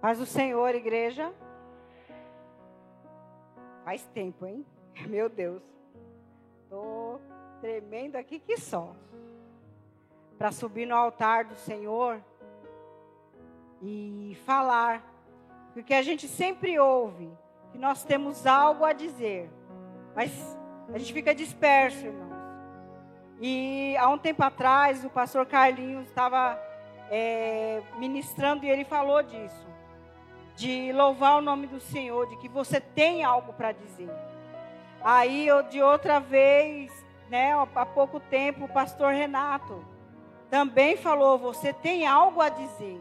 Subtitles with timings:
[0.00, 1.30] Paz do Senhor, igreja.
[3.84, 4.64] Faz tempo, hein?
[5.06, 5.62] Meu Deus.
[6.70, 7.20] Tô
[7.60, 8.96] tremendo aqui que só.
[10.38, 12.18] Para subir no altar do Senhor
[13.82, 15.04] e falar.
[15.74, 17.30] Porque a gente sempre ouve
[17.70, 19.50] que nós temos algo a dizer.
[20.16, 20.32] Mas
[20.94, 22.30] a gente fica disperso, irmãos.
[23.38, 26.58] E há um tempo atrás, o pastor Carlinhos estava
[27.10, 29.69] é, ministrando e ele falou disso
[30.60, 34.10] de louvar o nome do Senhor, de que você tem algo para dizer.
[35.02, 36.92] Aí, eu, de outra vez,
[37.30, 39.82] né, há pouco tempo, o pastor Renato
[40.50, 43.00] também falou: Você tem algo a dizer.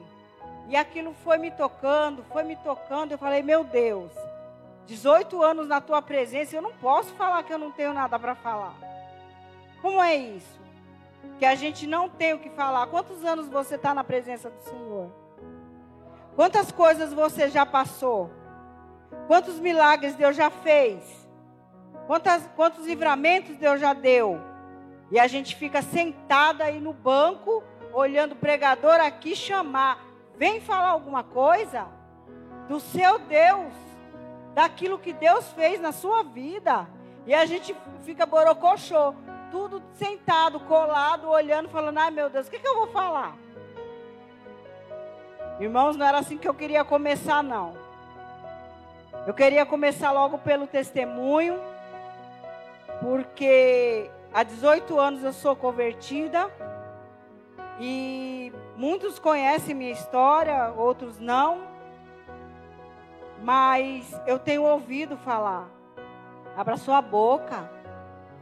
[0.69, 3.11] E aquilo foi me tocando, foi me tocando.
[3.11, 4.13] Eu falei: Meu Deus,
[4.85, 8.35] 18 anos na tua presença, eu não posso falar que eu não tenho nada para
[8.35, 8.73] falar.
[9.81, 10.59] Como é isso?
[11.37, 12.87] Que a gente não tem o que falar.
[12.87, 15.11] Quantos anos você está na presença do Senhor?
[16.39, 18.31] Quantas coisas você já passou?
[19.27, 21.03] Quantos milagres Deus já fez?
[22.07, 24.39] Quantas, quantos livramentos Deus já deu?
[25.11, 30.01] E a gente fica sentada aí no banco, olhando o pregador aqui chamar.
[30.37, 31.87] Vem falar alguma coisa
[32.69, 33.73] do seu Deus,
[34.55, 36.87] daquilo que Deus fez na sua vida.
[37.27, 37.75] E a gente
[38.05, 39.13] fica borocochô,
[39.51, 43.35] tudo sentado, colado, olhando, falando: ai meu Deus, o que, que eu vou falar?
[45.59, 47.73] Irmãos, não era assim que eu queria começar, não.
[49.27, 51.59] Eu queria começar logo pelo testemunho,
[53.01, 56.49] porque há 18 anos eu sou convertida
[57.79, 61.59] e muitos conhecem minha história, outros não.
[63.43, 65.67] Mas eu tenho ouvido falar.
[66.57, 67.69] Abra sua boca.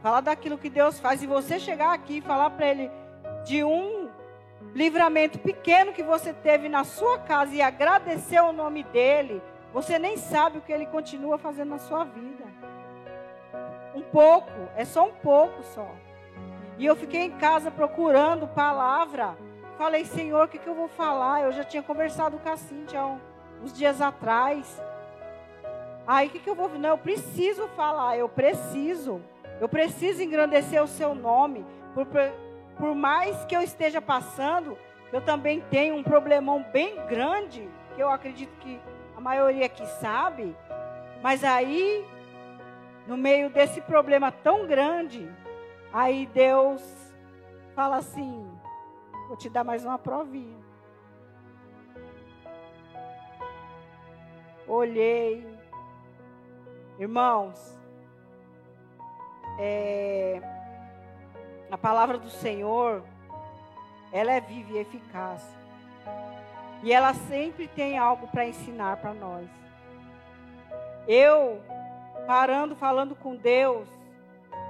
[0.02, 1.22] Fala daquilo que Deus faz.
[1.22, 2.90] E você chegar aqui e falar para ele
[3.44, 3.97] de um
[4.74, 10.16] livramento pequeno que você teve na sua casa e agradecer o nome dele, você nem
[10.16, 12.44] sabe o que ele continua fazendo na sua vida.
[13.94, 15.88] Um pouco, é só um pouco só.
[16.78, 19.36] E eu fiquei em casa procurando palavra.
[19.76, 21.42] Falei, Senhor, o que, que eu vou falar?
[21.42, 23.18] Eu já tinha conversado com a Cintia
[23.62, 24.80] uns dias atrás.
[26.06, 26.68] Aí o que, que eu vou.
[26.70, 29.20] Não, eu preciso falar, eu preciso.
[29.60, 31.66] Eu preciso engrandecer o seu nome.
[31.94, 32.06] Por,
[32.78, 34.78] por mais que eu esteja passando,
[35.12, 38.80] eu também tenho um problemão bem grande, que eu acredito que
[39.16, 40.56] a maioria aqui sabe,
[41.22, 42.06] mas aí,
[43.06, 45.28] no meio desse problema tão grande,
[45.92, 46.82] aí Deus
[47.74, 48.48] fala assim:
[49.26, 50.56] vou te dar mais uma provinha.
[54.68, 55.44] Olhei,
[56.98, 57.76] irmãos,
[59.58, 60.40] é,
[61.70, 63.02] a palavra do Senhor,
[64.12, 65.46] ela é viva e eficaz.
[66.82, 69.48] E ela sempre tem algo para ensinar para nós.
[71.06, 71.60] Eu,
[72.26, 73.88] parando, falando com Deus,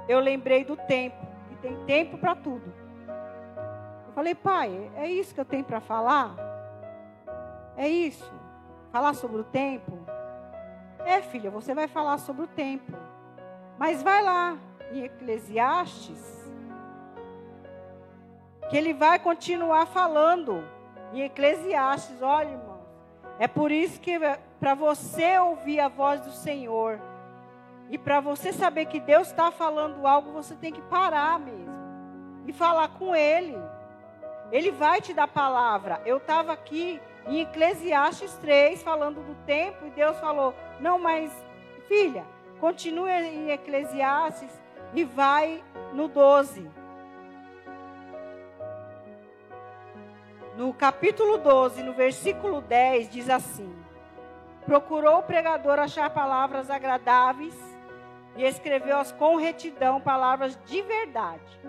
[0.08, 1.26] eu lembrei do tempo.
[1.52, 2.72] E tem tempo para tudo.
[4.06, 6.34] Eu falei, pai, é isso que eu tenho para falar?
[7.76, 8.32] É isso?
[8.90, 9.98] Falar sobre o tempo?
[11.04, 12.92] É, filha, você vai falar sobre o tempo.
[13.78, 14.58] Mas vai lá,
[14.90, 16.47] em Eclesiastes,
[18.68, 20.64] que ele vai continuar falando
[21.12, 22.20] em Eclesiastes.
[22.22, 22.86] Olha, irmãos,
[23.38, 24.18] é por isso que
[24.60, 27.00] para você ouvir a voz do Senhor
[27.90, 31.78] e para você saber que Deus está falando algo, você tem que parar mesmo
[32.46, 33.56] e falar com Ele.
[34.50, 36.00] Ele vai te dar palavra.
[36.04, 41.32] Eu estava aqui em Eclesiastes 3 falando do tempo e Deus falou: Não, mas
[41.86, 42.24] filha,
[42.60, 44.50] continue em Eclesiastes
[44.94, 45.62] e vai
[45.92, 46.70] no 12.
[50.58, 53.72] No capítulo 12, no versículo 10, diz assim:
[54.66, 57.54] Procurou o pregador achar palavras agradáveis
[58.36, 61.60] e escreveu-as com retidão, palavras de verdade.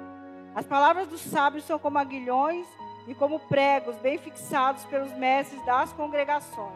[0.55, 2.65] As palavras dos sábios são como aguilhões
[3.07, 6.73] e como pregos bem fixados pelos mestres das congregações,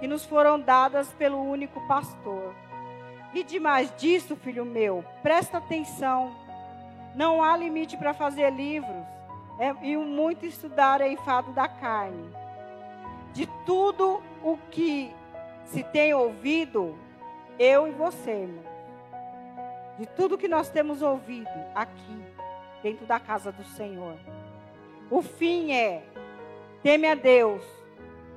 [0.00, 2.54] que nos foram dadas pelo único pastor.
[3.32, 6.30] E demais disso, filho meu, presta atenção.
[7.14, 9.21] Não há limite para fazer livros
[9.58, 12.30] é, e muito estudar é enfado da carne.
[13.32, 15.14] De tudo o que
[15.64, 16.96] se tem ouvido,
[17.58, 18.64] eu e você, irmão.
[19.98, 22.24] De tudo que nós temos ouvido aqui,
[22.82, 24.16] dentro da casa do Senhor.
[25.10, 26.02] O fim é:
[26.82, 27.62] teme a Deus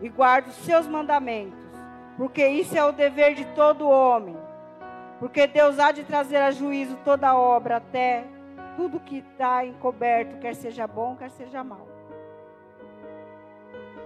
[0.01, 1.59] e guarde os seus mandamentos,
[2.17, 4.37] porque isso é o dever de todo homem.
[5.19, 8.25] Porque Deus há de trazer a juízo toda obra até
[8.75, 11.87] tudo que está encoberto, quer seja bom, quer seja mal.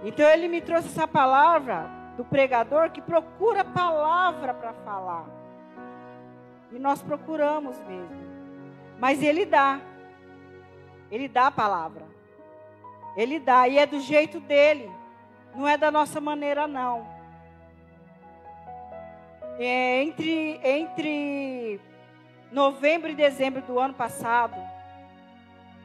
[0.02, 5.26] Então ele me trouxe essa palavra do pregador que procura palavra para falar.
[6.72, 8.30] E nós procuramos mesmo.
[8.98, 9.80] Mas ele dá.
[11.10, 12.06] Ele dá a palavra.
[13.16, 13.66] Ele dá.
[13.68, 14.90] E é do jeito dele.
[15.54, 17.06] Não é da nossa maneira, não.
[19.58, 21.80] É, entre, entre
[22.52, 24.56] novembro e dezembro do ano passado,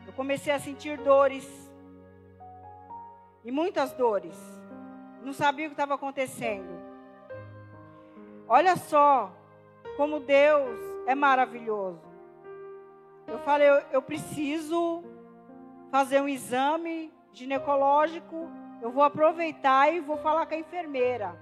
[0.06, 1.45] eu comecei a sentir dores.
[3.44, 4.35] E muitas dores.
[5.23, 6.69] Não sabia o que estava acontecendo.
[8.47, 9.31] Olha só
[9.97, 12.01] como Deus é maravilhoso.
[13.27, 15.03] Eu falei, eu, eu preciso
[15.91, 18.50] fazer um exame ginecológico.
[18.81, 21.35] Eu vou aproveitar e vou falar com a enfermeira.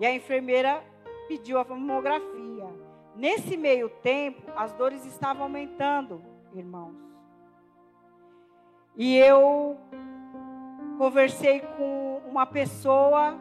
[0.00, 0.82] E a enfermeira
[1.28, 2.53] pediu a mamografia.
[3.16, 6.20] Nesse meio tempo, as dores estavam aumentando,
[6.52, 6.96] irmãos.
[8.96, 9.76] E eu
[10.98, 13.38] conversei com uma pessoa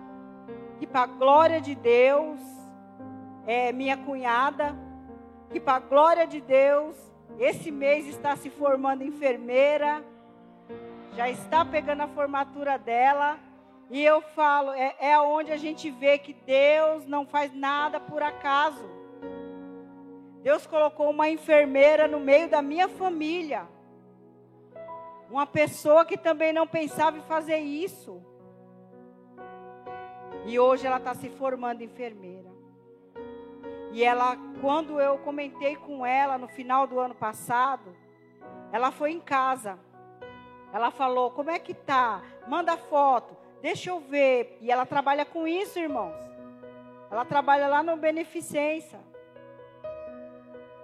[0.80, 2.40] que, para a glória de Deus,
[3.48, 4.76] é minha cunhada,
[5.50, 6.96] que, para a glória de Deus,
[7.40, 10.04] esse mês está se formando enfermeira,
[11.16, 13.40] já está pegando a formatura dela.
[13.90, 18.22] E eu falo, é, é onde a gente vê que Deus não faz nada por
[18.22, 19.03] acaso.
[20.44, 23.66] Deus colocou uma enfermeira no meio da minha família.
[25.30, 28.22] Uma pessoa que também não pensava em fazer isso.
[30.46, 32.52] E hoje ela está se formando enfermeira.
[33.94, 37.96] E ela, quando eu comentei com ela no final do ano passado,
[38.70, 39.80] ela foi em casa.
[40.74, 42.22] Ela falou: Como é que tá?
[42.50, 44.58] Manda foto, deixa eu ver.
[44.60, 46.18] E ela trabalha com isso, irmãos.
[47.10, 49.13] Ela trabalha lá no Beneficência.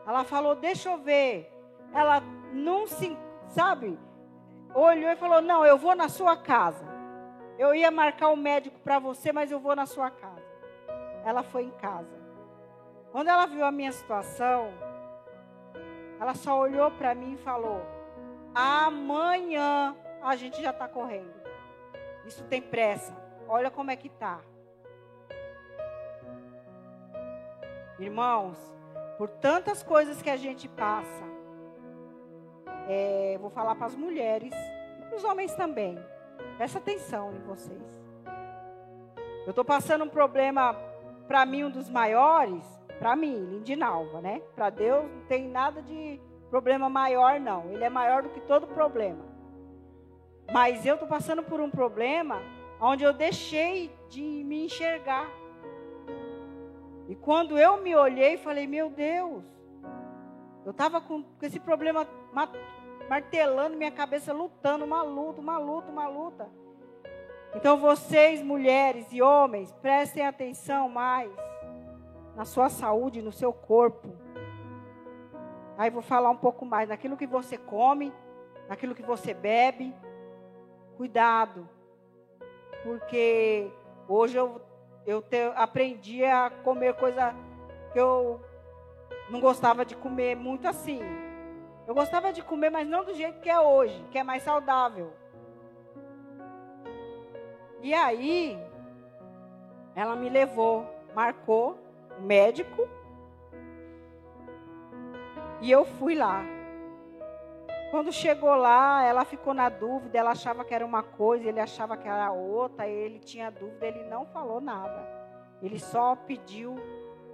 [0.10, 1.54] Ela falou: Deixa eu ver.
[1.94, 2.20] Ela
[2.52, 3.16] não se,
[3.50, 3.98] sabe,
[4.74, 6.84] olhou e falou: Não, eu vou na sua casa.
[7.60, 10.50] Eu ia marcar o um médico para você, mas eu vou na sua casa.
[11.24, 12.18] Ela foi em casa.
[13.12, 14.72] Quando ela viu a minha situação,
[16.20, 17.86] ela só olhou para mim e falou:
[18.56, 21.40] Amanhã a gente já está correndo.
[22.26, 23.16] Isso tem pressa.
[23.48, 24.40] Olha como é que tá.
[28.00, 28.79] Irmãos,
[29.20, 31.26] por tantas coisas que a gente passa,
[32.88, 34.54] é, vou falar para as mulheres
[35.10, 36.00] para os homens também.
[36.56, 38.02] Presta atenção em vocês.
[39.46, 40.74] Eu estou passando um problema,
[41.28, 42.64] para mim, um dos maiores,
[42.98, 44.42] para mim, Lindinalva, né?
[44.56, 46.18] Para Deus não tem nada de
[46.50, 47.70] problema maior, não.
[47.72, 49.26] Ele é maior do que todo problema.
[50.50, 52.42] Mas eu estou passando por um problema
[52.80, 55.28] onde eu deixei de me enxergar.
[57.10, 59.44] E quando eu me olhei, falei: Meu Deus,
[60.64, 62.08] eu estava com esse problema
[63.10, 66.48] martelando minha cabeça, lutando, uma luta, uma luta, uma luta.
[67.56, 71.32] Então vocês, mulheres e homens, prestem atenção mais
[72.36, 74.16] na sua saúde, no seu corpo.
[75.76, 78.14] Aí vou falar um pouco mais naquilo que você come,
[78.68, 79.96] naquilo que você bebe.
[80.96, 81.68] Cuidado,
[82.84, 83.72] porque
[84.08, 84.62] hoje eu,
[85.10, 87.34] eu te, aprendi a comer coisa
[87.92, 88.40] que eu
[89.32, 91.02] não gostava de comer muito assim.
[91.88, 95.12] Eu gostava de comer, mas não do jeito que é hoje, que é mais saudável.
[97.82, 98.60] E aí,
[99.96, 101.80] ela me levou, marcou
[102.20, 102.88] médico.
[105.60, 106.44] E eu fui lá.
[107.92, 111.98] Quando chegou lá, ela ficou na dúvida, ela achava que era uma coisa, ele achava
[111.98, 115.08] que era outra, ele tinha dúvida, ele não falou nada.
[115.62, 116.76] Ele só pediu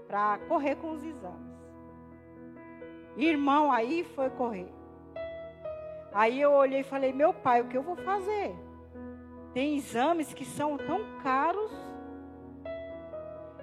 [0.07, 1.55] para correr com os exames.
[3.17, 4.71] Irmão, aí foi correr.
[6.13, 8.55] Aí eu olhei e falei: Meu pai, o que eu vou fazer?
[9.53, 11.71] Tem exames que são tão caros.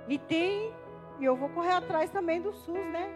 [0.09, 0.73] E tem
[1.19, 3.09] e eu vou correr atrás também do SUS, né?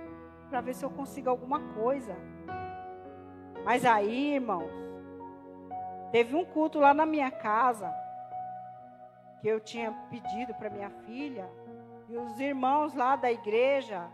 [0.49, 2.17] Para ver se eu consigo alguma coisa.
[3.67, 4.71] Mas aí, irmãos,
[6.13, 7.93] teve um culto lá na minha casa
[9.41, 11.51] que eu tinha pedido para minha filha
[12.09, 14.07] e os irmãos lá da igreja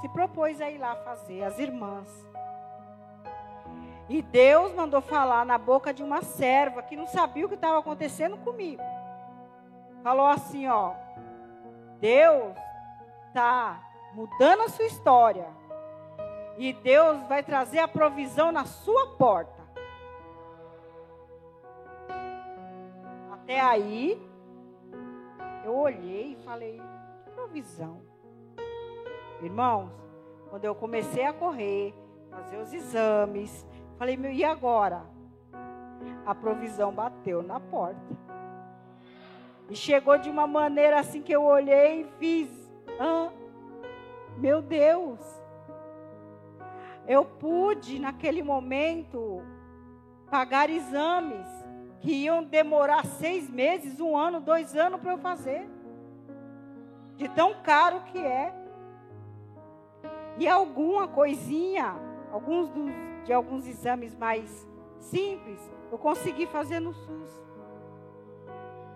[0.00, 2.08] se propôs a ir lá fazer, as irmãs.
[4.08, 7.80] E Deus mandou falar na boca de uma serva que não sabia o que estava
[7.80, 8.82] acontecendo comigo.
[10.04, 10.94] Falou assim, ó:
[11.98, 12.56] Deus
[13.26, 13.80] está
[14.14, 15.59] mudando a sua história.
[16.60, 19.62] E Deus vai trazer a provisão na sua porta.
[23.32, 24.20] Até aí,
[25.64, 26.78] eu olhei e falei:
[27.34, 28.02] provisão.
[29.40, 29.90] Irmãos,
[30.50, 31.94] quando eu comecei a correr,
[32.28, 35.02] fazer os exames, falei: meu, e agora?
[36.26, 38.18] A provisão bateu na porta.
[39.70, 42.70] E chegou de uma maneira assim que eu olhei e fiz.
[42.98, 43.30] Ah,
[44.36, 45.39] meu Deus.
[47.10, 49.42] Eu pude, naquele momento,
[50.30, 51.44] pagar exames
[51.98, 55.68] que iam demorar seis meses, um ano, dois anos para eu fazer.
[57.16, 58.54] De tão caro que é.
[60.38, 61.96] E alguma coisinha,
[62.30, 62.92] alguns dos,
[63.24, 64.64] de alguns exames mais
[65.00, 65.58] simples,
[65.90, 67.42] eu consegui fazer no SUS.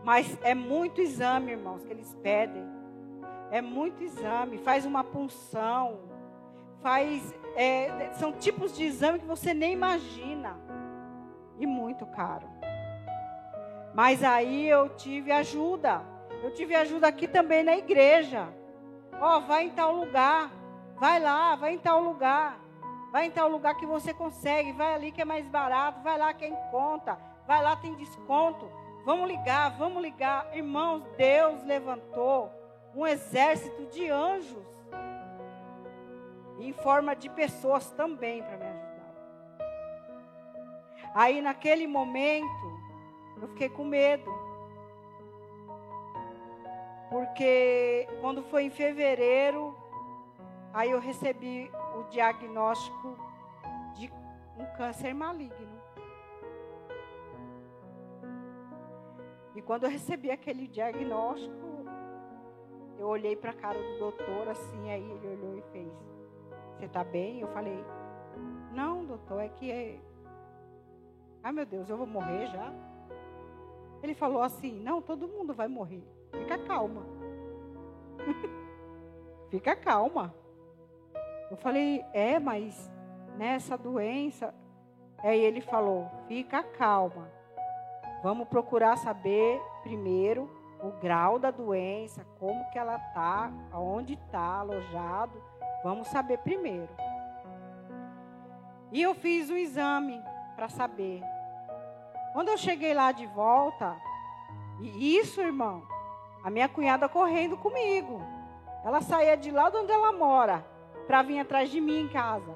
[0.05, 2.65] Mas é muito exame, irmãos, que eles pedem.
[3.51, 4.59] É muito exame.
[4.59, 5.99] Faz uma punção.
[6.81, 7.35] Faz.
[7.57, 10.57] É, são tipos de exame que você nem imagina.
[11.59, 12.49] E muito caro.
[13.95, 16.03] Mas aí eu tive ajuda.
[16.43, 18.49] Eu tive ajuda aqui também na igreja.
[19.21, 20.51] Ó, oh, vai em tal lugar.
[20.97, 22.59] Vai lá, vai em tal lugar.
[23.13, 24.73] Vai em tal lugar que você consegue.
[24.73, 26.03] Vai ali que é mais barato.
[26.03, 27.17] Vai lá que é em conta.
[27.47, 28.69] Vai lá, tem desconto.
[29.05, 30.49] Vamos ligar, vamos ligar.
[30.57, 32.51] Irmãos, Deus levantou
[32.97, 34.65] um exército de anjos
[36.59, 38.95] em forma de pessoas também para me ajudar.
[41.15, 42.81] Aí naquele momento,
[43.41, 44.33] eu fiquei com medo.
[47.11, 49.77] Porque quando foi em fevereiro,
[50.73, 53.17] aí eu recebi o diagnóstico
[53.95, 54.11] de
[54.59, 55.75] um câncer maligno.
[59.55, 61.85] E quando eu recebi aquele diagnóstico,
[62.99, 65.93] eu olhei para a cara do doutor assim, aí ele olhou e fez:
[66.85, 67.41] Você está bem?
[67.41, 67.83] Eu falei:
[68.71, 69.99] Não, doutor, é que é.
[71.43, 72.71] Ai meu Deus, eu vou morrer já?
[74.03, 76.05] Ele falou assim: Não, todo mundo vai morrer.
[76.31, 77.01] Fica calma.
[79.49, 80.35] Fica calma.
[81.51, 82.93] Eu falei: É, mas
[83.39, 84.55] nessa doença.
[85.21, 87.31] Aí ele falou: Fica calma.
[88.23, 90.51] Vamos procurar saber primeiro
[90.83, 95.54] o grau da doença, como que ela está, aonde está alojado.
[95.85, 96.89] Vamos saber primeiro.
[98.91, 100.21] E eu fiz o exame
[100.57, 101.23] para saber.
[102.33, 103.95] Quando eu cheguei lá de volta,
[104.81, 105.83] e isso, irmão,
[106.43, 108.21] a minha cunhada correndo comigo.
[108.83, 110.65] Ela saía de lá de onde ela mora
[111.07, 112.55] para vir atrás de mim em casa.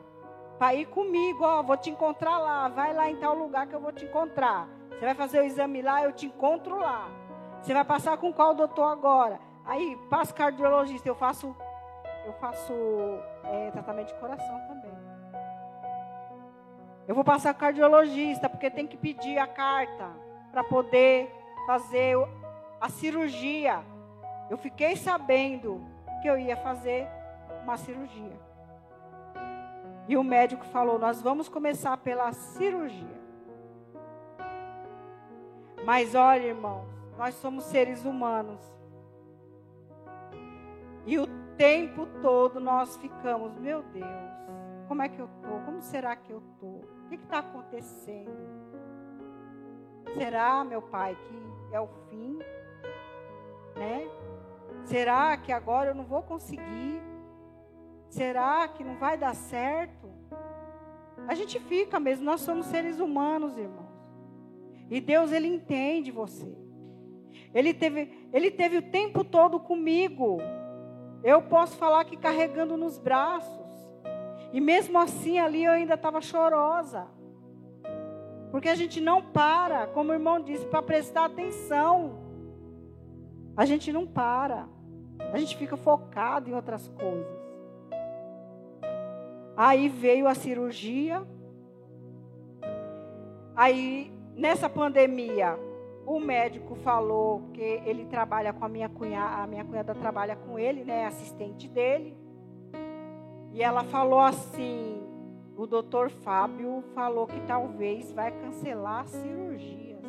[0.58, 3.80] Para ir comigo, ó, vou te encontrar lá, vai lá em tal lugar que eu
[3.80, 4.68] vou te encontrar.
[4.90, 7.08] Você vai fazer o exame lá, eu te encontro lá.
[7.62, 9.38] Você vai passar com qual doutor agora?
[9.64, 11.54] Aí, passa cardiologista, eu faço,
[12.26, 12.72] eu faço
[13.44, 14.92] é, tratamento de coração também.
[17.06, 20.10] Eu vou passar cardiologista, porque tem que pedir a carta
[20.52, 21.34] para poder
[21.66, 22.16] fazer
[22.80, 23.82] a cirurgia.
[24.50, 25.80] Eu fiquei sabendo
[26.20, 27.08] que eu ia fazer
[27.62, 28.38] uma cirurgia.
[30.06, 33.18] E o médico falou: Nós vamos começar pela cirurgia.
[35.84, 38.60] Mas olha, irmãos, nós somos seres humanos.
[41.06, 41.26] E o
[41.58, 44.06] tempo todo nós ficamos, meu Deus,
[44.86, 45.60] como é que eu estou?
[45.66, 46.84] Como será que eu estou?
[47.04, 48.30] O que está acontecendo?
[50.14, 52.38] Será, meu pai, que é o fim?
[53.76, 54.08] Né?
[54.84, 57.02] Será que agora eu não vou conseguir?
[58.08, 60.08] Será que não vai dar certo?
[61.26, 63.86] A gente fica mesmo, nós somos seres humanos, irmão.
[64.88, 66.56] E Deus, Ele entende você.
[67.52, 70.38] Ele teve, ele teve o tempo todo comigo.
[71.22, 73.66] Eu posso falar que carregando nos braços.
[74.52, 77.06] E mesmo assim, ali eu ainda estava chorosa.
[78.50, 82.18] Porque a gente não para, como o irmão disse, para prestar atenção.
[83.56, 84.66] A gente não para.
[85.32, 87.38] A gente fica focado em outras coisas.
[89.56, 91.26] Aí veio a cirurgia.
[93.54, 95.58] Aí Nessa pandemia,
[96.08, 100.58] o médico falou que ele trabalha com a minha cunhada, a minha cunhada trabalha com
[100.58, 102.16] ele, né, assistente dele.
[103.52, 105.02] E ela falou assim:
[105.54, 110.02] o doutor Fábio falou que talvez vai cancelar cirurgias.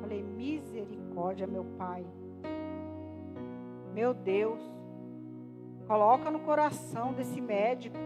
[0.00, 2.06] Falei: misericórdia, meu pai.
[3.92, 4.60] Meu Deus.
[5.88, 7.98] Coloca no coração desse médico.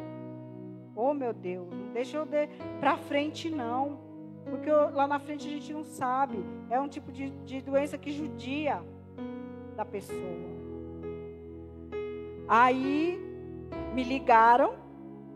[0.96, 2.46] Oh, meu Deus, não deixa eu de
[2.80, 4.13] para frente não.
[4.48, 6.44] Porque lá na frente a gente não sabe.
[6.68, 8.82] É um tipo de, de doença que judia
[9.76, 10.54] da pessoa.
[12.46, 13.18] Aí
[13.94, 14.74] me ligaram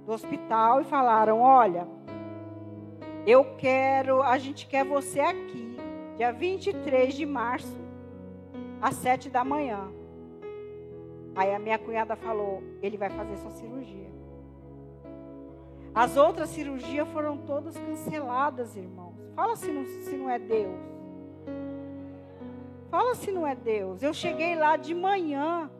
[0.05, 1.89] do hospital e falaram: Olha,
[3.27, 5.77] eu quero, a gente quer você aqui,
[6.17, 7.79] dia 23 de março,
[8.81, 9.89] às 7 da manhã.
[11.35, 14.18] Aí a minha cunhada falou: Ele vai fazer sua cirurgia.
[15.95, 19.15] As outras cirurgias foram todas canceladas, irmãos.
[19.35, 20.81] Fala se não, se não é Deus.
[22.91, 24.03] Fala se não é Deus.
[24.03, 25.71] Eu cheguei lá de manhã.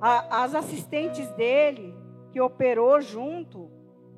[0.00, 1.94] A, as assistentes dele,
[2.32, 3.70] que operou junto,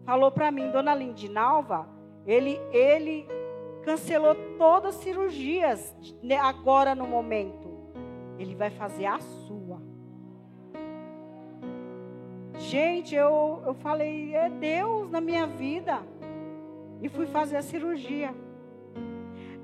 [0.04, 1.86] falou para mim, dona Lindinalva,
[2.26, 3.26] ele, ele
[3.84, 7.74] cancelou todas as cirurgias né, agora no momento.
[8.38, 9.73] Ele vai fazer a sua.
[12.56, 15.98] Gente, eu, eu falei, é Deus na minha vida.
[17.02, 18.34] E fui fazer a cirurgia.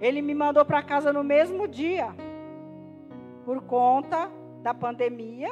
[0.00, 2.08] Ele me mandou para casa no mesmo dia,
[3.44, 4.30] por conta
[4.62, 5.50] da pandemia.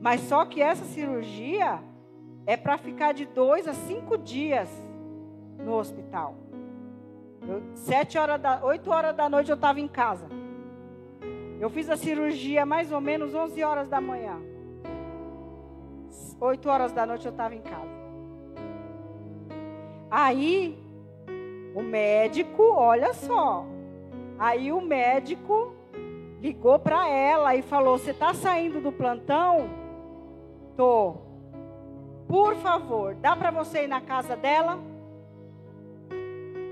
[0.00, 1.80] Mas só que essa cirurgia
[2.46, 4.68] é para ficar de dois a cinco dias
[5.58, 6.34] no hospital.
[7.46, 10.26] Eu, sete horas da, oito horas da noite eu estava em casa.
[11.60, 14.51] Eu fiz a cirurgia mais ou menos 11 horas da manhã.
[16.42, 18.02] 8 horas da noite eu estava em casa.
[20.10, 20.76] Aí,
[21.72, 23.64] o médico, olha só.
[24.36, 25.72] Aí o médico
[26.40, 29.70] ligou para ela e falou: Você está saindo do plantão?
[30.76, 31.14] Tô.
[32.26, 34.80] Por favor, dá para você ir na casa dela?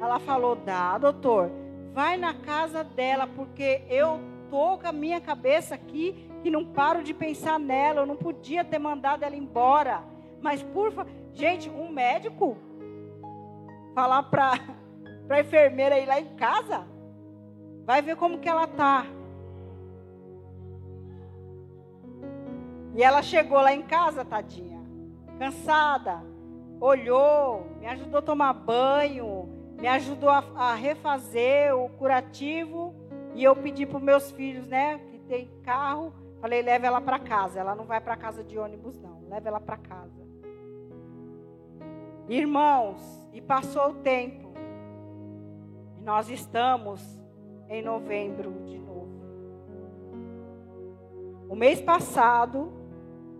[0.00, 1.48] Ela falou: Dá, doutor.
[1.92, 4.18] Vai na casa dela, porque eu
[4.50, 8.00] tô com a minha cabeça aqui que não paro de pensar nela.
[8.00, 10.02] Eu não podia ter mandado ela embora.
[10.40, 12.56] Mas por favor, gente, um médico
[13.94, 14.58] falar para
[15.28, 16.86] a enfermeira ir lá em casa,
[17.84, 19.06] vai ver como que ela tá.
[22.94, 24.80] E ela chegou lá em casa, tadinha,
[25.38, 26.22] cansada,
[26.80, 32.94] olhou, me ajudou a tomar banho, me ajudou a, a refazer o curativo.
[33.34, 37.60] E eu pedi para meus filhos, né, que tem carro, falei, leve ela para casa.
[37.60, 39.22] Ela não vai para casa de ônibus, não.
[39.28, 40.20] Leve ela para casa.
[42.28, 44.52] Irmãos, e passou o tempo.
[45.98, 47.20] E nós estamos
[47.68, 49.20] em novembro de novo.
[51.48, 52.72] O mês passado,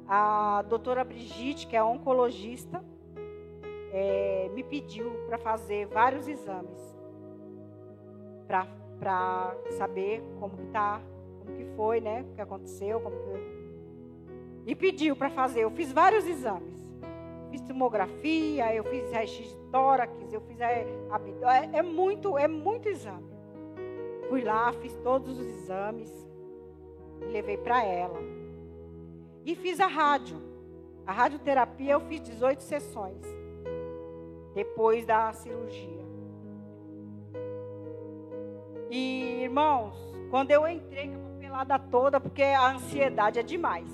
[0.06, 2.82] a doutora Brigitte, que é oncologista,
[3.92, 6.90] é, me pediu para fazer vários exames
[9.00, 11.00] para saber como que tá,
[11.40, 12.24] como que foi, né?
[12.30, 14.70] O que aconteceu, como que...
[14.70, 15.64] E pediu para fazer.
[15.64, 16.78] Eu fiz vários exames.
[17.50, 20.86] Fiz tomografia, eu fiz raio-x de tórax, eu fiz é,
[21.72, 23.28] é, é muito, é muito exame.
[24.28, 26.30] Fui lá, fiz todos os exames
[27.28, 28.18] levei para ela.
[29.44, 30.40] E fiz a rádio.
[31.06, 33.20] A radioterapia eu fiz 18 sessões
[34.54, 36.00] depois da cirurgia.
[38.90, 39.94] E, irmãos,
[40.30, 41.10] quando eu entrei
[41.50, 43.88] com a papelada toda, porque a ansiedade é demais.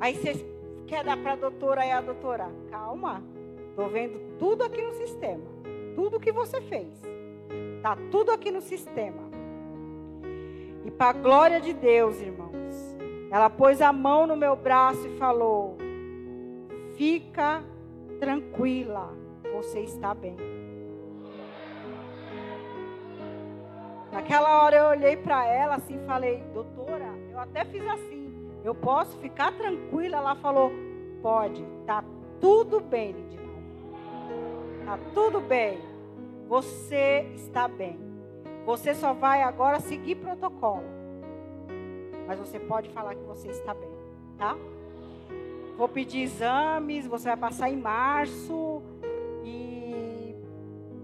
[0.00, 0.44] Aí vocês
[0.86, 3.22] querem dar para a doutora e a doutora, calma,
[3.70, 5.44] estou vendo tudo aqui no sistema.
[5.94, 6.88] Tudo que você fez.
[7.76, 9.28] Está tudo aqui no sistema.
[10.84, 12.96] E para a glória de Deus, irmãos,
[13.30, 15.76] ela pôs a mão no meu braço e falou:
[16.96, 17.62] Fica
[18.18, 19.12] tranquila
[19.52, 20.36] você está bem.
[24.18, 28.74] Naquela hora eu olhei para ela assim e falei, doutora, eu até fiz assim, eu
[28.74, 30.16] posso ficar tranquila?
[30.16, 30.72] Ela falou,
[31.22, 32.02] pode, tá
[32.40, 33.46] tudo bem, Lindinal.
[34.84, 35.78] Tá tudo bem.
[36.48, 37.96] Você está bem.
[38.66, 40.82] Você só vai agora seguir protocolo.
[42.26, 43.88] Mas você pode falar que você está bem,
[44.36, 44.56] tá?
[45.76, 48.82] Vou pedir exames, você vai passar em março.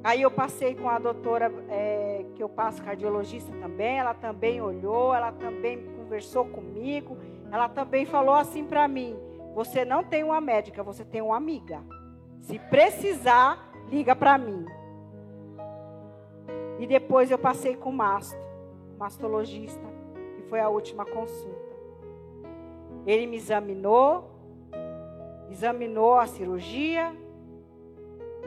[0.04, 5.14] Aí eu passei com a doutora, é, que eu passo cardiologista também, ela também olhou,
[5.14, 7.16] ela também conversou comigo,
[7.50, 9.16] ela também falou assim para mim:
[9.54, 11.82] você não tem uma médica, você tem uma amiga.
[12.42, 14.66] Se precisar, liga para mim.
[16.78, 18.36] E depois eu passei com o masto,
[18.98, 19.86] mastologista,
[20.36, 21.74] que foi a última consulta.
[23.06, 24.30] Ele me examinou,
[25.50, 27.16] examinou a cirurgia,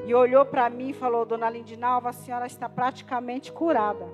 [0.05, 4.05] e olhou para mim e falou: Dona Lindinalva, a senhora está praticamente curada.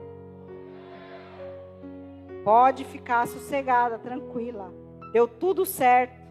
[2.43, 4.74] Pode ficar sossegada, tranquila.
[5.12, 6.22] Deu tudo certo.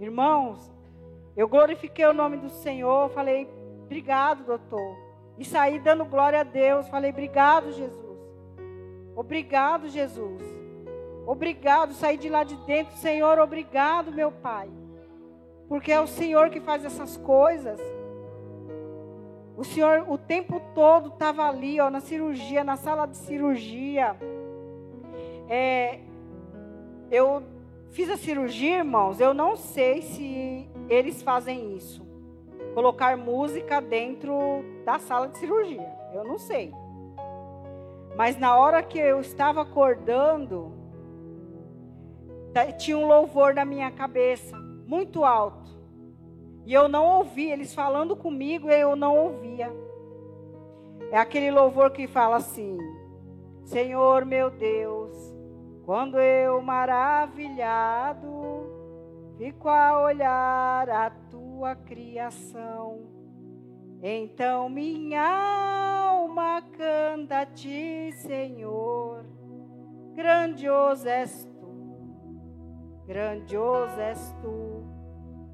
[0.00, 0.72] Irmãos,
[1.36, 3.08] eu glorifiquei o nome do Senhor.
[3.10, 3.48] Falei:
[3.84, 4.96] Obrigado, doutor.
[5.38, 6.88] E saí dando glória a Deus.
[6.88, 8.02] Falei: Obrigado, Jesus.
[9.14, 10.42] Obrigado, Jesus.
[11.26, 11.92] Obrigado.
[11.94, 13.38] Saí de lá de dentro, Senhor.
[13.38, 14.70] Obrigado, meu Pai.
[15.68, 17.80] Porque é o Senhor que faz essas coisas.
[19.56, 24.16] O Senhor o tempo todo estava ali, ó, na cirurgia, na sala de cirurgia.
[25.48, 26.00] É,
[27.10, 27.42] eu
[27.90, 29.20] fiz a cirurgia, irmãos.
[29.20, 32.02] Eu não sei se eles fazem isso.
[32.74, 35.92] Colocar música dentro da sala de cirurgia.
[36.14, 36.72] Eu não sei.
[38.16, 40.72] Mas na hora que eu estava acordando,
[42.52, 45.70] tá, tinha um louvor na minha cabeça, muito alto.
[46.64, 49.72] E eu não ouvia, eles falando comigo, eu não ouvia.
[51.10, 52.78] É aquele louvor que fala assim:
[53.64, 55.12] Senhor meu Deus,
[55.84, 58.30] quando eu maravilhado
[59.36, 63.00] fico a olhar a tua criação,
[64.00, 65.22] então minha
[66.08, 69.24] alma canta a ti, Senhor.
[70.14, 74.84] Grandioso és tu, grandioso és tu.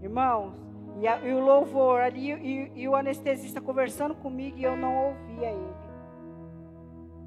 [0.03, 0.68] Irmãos,
[1.01, 5.09] e, a, e o louvor ali, e, e o anestesista conversando comigo e eu não
[5.09, 5.77] ouvia ele.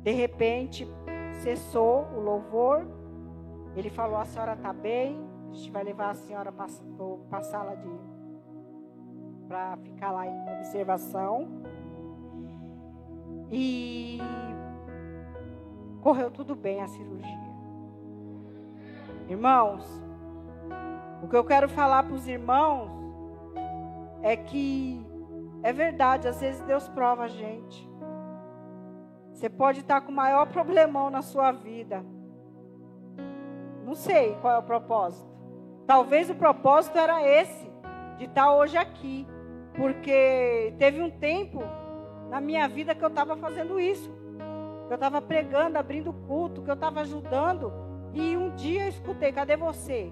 [0.04, 0.88] De repente,
[1.42, 2.86] cessou o louvor.
[3.76, 5.18] Ele falou: A senhora está bem,
[5.50, 6.66] a gente vai levar a senhora para
[7.32, 7.90] a sala de.
[9.48, 11.48] para ficar lá em observação.
[13.50, 14.20] E
[16.02, 17.52] correu tudo bem a cirurgia.
[19.30, 19.86] Irmãos,
[21.22, 23.01] o que eu quero falar para os irmãos
[24.24, 25.06] é que
[25.64, 27.90] é verdade, às vezes Deus prova a gente.
[29.34, 32.04] Você pode estar com o maior problemão na sua vida.
[33.86, 35.30] Não sei qual é o propósito.
[35.88, 37.70] Talvez o propósito era esse,
[38.18, 39.28] de estar hoje aqui.
[39.76, 41.62] Porque teve um tempo
[42.30, 44.12] na minha vida que eu estava fazendo isso.
[44.88, 47.72] Que eu estava pregando, abrindo culto, que eu estava ajudando.
[48.14, 50.12] E um dia eu escutei: cadê você?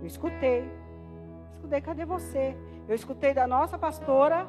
[0.00, 0.68] Eu escutei
[1.80, 2.56] cadê você?
[2.88, 4.46] Eu escutei da nossa pastora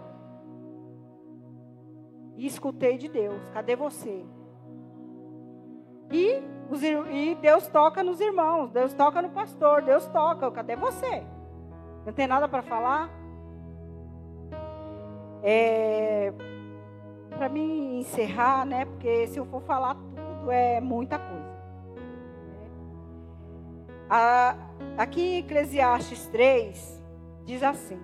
[2.36, 4.26] e escutei de Deus, cadê você?
[6.12, 11.24] E, os, e Deus toca nos irmãos, Deus toca no pastor, Deus toca, cadê você?
[12.06, 13.10] Não tem nada para falar?
[15.42, 16.34] É,
[17.30, 18.86] para mim encerrar, né?
[18.86, 21.54] Porque se eu for falar tudo é muita coisa.
[24.10, 24.56] A,
[24.98, 27.03] aqui em Eclesiastes 3,
[27.46, 28.00] diz assim: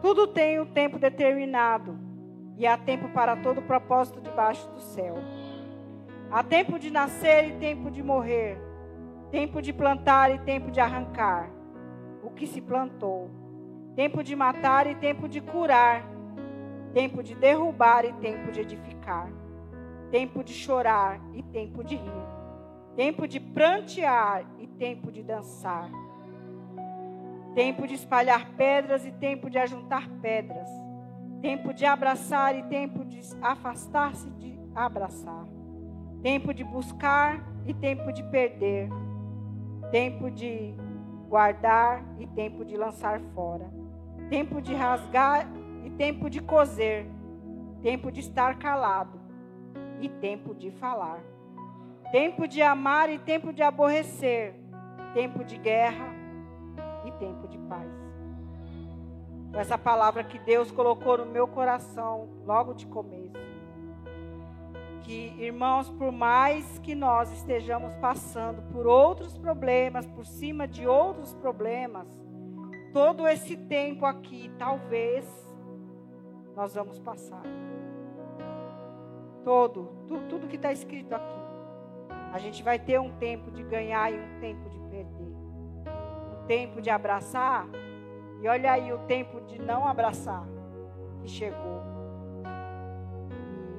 [0.00, 1.98] Tudo tem um tempo determinado,
[2.56, 5.16] e há tempo para todo propósito debaixo do céu.
[6.30, 8.58] Há tempo de nascer e tempo de morrer,
[9.30, 11.50] tempo de plantar e tempo de arrancar
[12.22, 13.30] o que se plantou,
[13.94, 16.04] tempo de matar e tempo de curar,
[16.94, 19.30] tempo de derrubar e tempo de edificar,
[20.10, 22.26] tempo de chorar e tempo de rir,
[22.96, 25.90] tempo de prantear e tempo de dançar
[27.54, 30.68] tempo de espalhar pedras e tempo de ajuntar pedras,
[31.40, 35.46] tempo de abraçar e tempo de afastar-se de abraçar,
[36.22, 38.88] tempo de buscar e tempo de perder,
[39.90, 40.74] tempo de
[41.28, 43.70] guardar e tempo de lançar fora,
[44.30, 45.46] tempo de rasgar
[45.84, 47.06] e tempo de coser,
[47.82, 49.20] tempo de estar calado
[50.00, 51.20] e tempo de falar,
[52.10, 54.54] tempo de amar e tempo de aborrecer,
[55.12, 56.21] tempo de guerra
[57.04, 57.90] e tempo de paz.
[59.54, 63.52] Essa palavra que Deus colocou no meu coração logo de começo.
[65.02, 71.34] Que, irmãos, por mais que nós estejamos passando por outros problemas, por cima de outros
[71.34, 72.06] problemas,
[72.92, 75.26] todo esse tempo aqui, talvez,
[76.56, 77.42] nós vamos passar.
[79.44, 81.42] Todo, tudo, tudo que está escrito aqui.
[82.32, 85.31] A gente vai ter um tempo de ganhar e um tempo de perder
[86.52, 87.66] tempo de abraçar,
[88.42, 90.46] e olha aí o tempo de não abraçar
[91.22, 91.80] que chegou.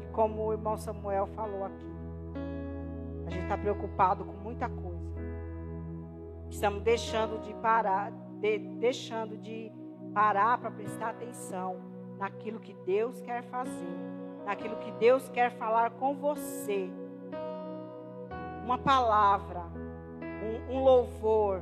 [0.02, 1.94] E como o irmão Samuel falou aqui,
[3.28, 5.14] a gente está preocupado com muita coisa.
[6.50, 9.72] Estamos deixando de parar, de, deixando de
[10.12, 11.76] parar para prestar atenção
[12.18, 14.00] naquilo que Deus quer fazer,
[14.48, 16.90] naquilo que Deus quer falar com você.
[18.66, 19.62] Uma palavra,
[20.72, 21.62] um, um louvor,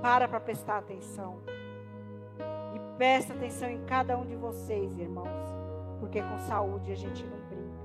[0.00, 1.40] para para prestar atenção.
[2.74, 5.28] E presta atenção em cada um de vocês, irmãos.
[6.00, 7.78] Porque com saúde a gente não brinca.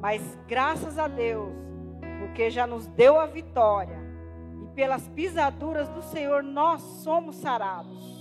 [0.00, 1.52] Mas graças a Deus,
[2.18, 3.98] porque já nos deu a vitória.
[4.62, 8.14] E pelas pisaduras do Senhor nós somos sarados.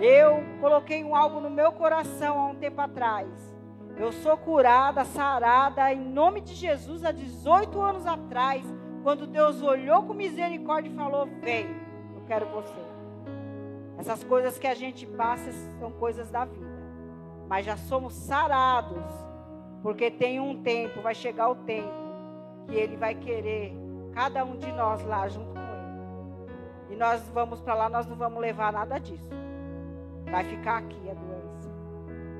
[0.00, 3.28] Eu coloquei um algo no meu coração há um tempo atrás.
[3.96, 8.62] Eu sou curada, sarada em nome de Jesus há 18 anos atrás,
[9.06, 11.68] quando Deus olhou com misericórdia e falou: Vem
[12.26, 12.74] quero você.
[13.96, 16.66] Essas coisas que a gente passa são coisas da vida.
[17.48, 19.04] Mas já somos sarados.
[19.80, 21.94] Porque tem um tempo, vai chegar o tempo,
[22.66, 23.72] que Ele vai querer
[24.12, 26.94] cada um de nós lá junto com Ele.
[26.94, 29.30] E nós vamos para lá, nós não vamos levar nada disso.
[30.28, 31.70] Vai ficar aqui a doença.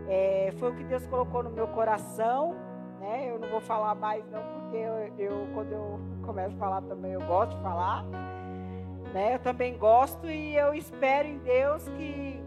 [0.09, 2.57] É, foi o que Deus colocou no meu coração,
[2.99, 3.31] né?
[3.31, 7.13] Eu não vou falar mais não, porque eu, eu quando eu começo a falar também
[7.13, 8.05] eu gosto de falar,
[9.13, 9.35] né?
[9.35, 12.41] Eu também gosto e eu espero em Deus que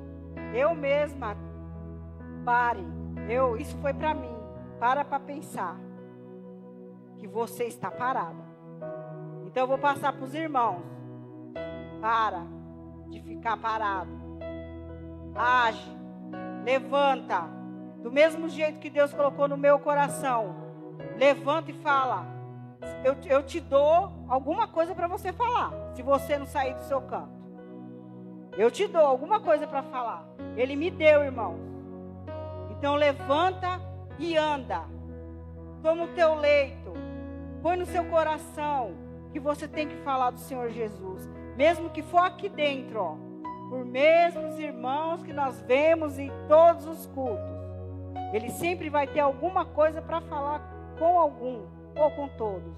[0.54, 1.36] eu mesma
[2.44, 2.86] pare.
[3.30, 4.36] Eu, isso foi para mim.
[4.80, 5.78] Para para pensar
[7.18, 8.50] que você está parada.
[9.46, 10.84] Então eu vou passar para os irmãos.
[12.02, 12.44] Para
[13.10, 14.12] de ficar parado.
[15.36, 15.98] Age.
[16.64, 17.44] Levanta.
[18.02, 20.69] Do mesmo jeito que Deus colocou no meu coração.
[21.20, 22.26] Levanta e fala.
[23.04, 25.74] Eu, eu te dou alguma coisa para você falar.
[25.94, 27.38] Se você não sair do seu canto.
[28.58, 30.26] Eu te dou alguma coisa para falar.
[30.56, 31.60] Ele me deu, irmãos.
[32.72, 33.82] Então levanta
[34.18, 34.84] e anda.
[35.84, 36.94] Toma o teu leito.
[37.62, 38.94] Põe no seu coração
[39.34, 41.30] que você tem que falar do Senhor Jesus.
[41.58, 43.16] Mesmo que for aqui dentro, ó,
[43.70, 47.60] por mesmos irmãos que nós vemos em todos os cultos.
[48.32, 52.78] Ele sempre vai ter alguma coisa para falar com algum ou com todos.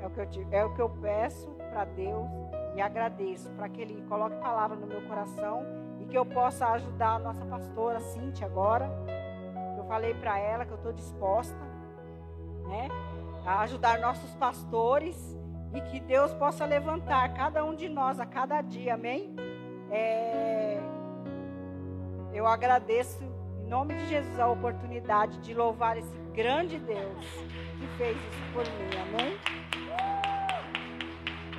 [0.00, 2.28] É o que eu, te, é o que eu peço para Deus
[2.76, 5.64] e agradeço para que Ele coloque palavra no meu coração
[5.98, 8.90] e que eu possa ajudar a nossa pastora Cintia agora.
[9.76, 11.58] Eu falei para ela que eu estou disposta,
[12.68, 12.88] né,
[13.46, 15.36] a ajudar nossos pastores
[15.74, 19.34] e que Deus possa levantar cada um de nós a cada dia, amém?
[19.90, 20.80] É,
[22.32, 23.31] eu agradeço
[23.72, 27.24] nome de Jesus a oportunidade de louvar esse grande Deus
[27.78, 29.81] que fez isso por mim, amém?